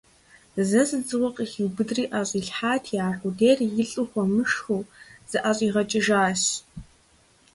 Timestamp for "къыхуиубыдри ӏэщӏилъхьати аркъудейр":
1.35-3.59